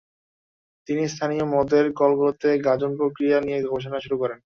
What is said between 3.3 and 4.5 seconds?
নিয়ে গবেষণা শুরু করেন।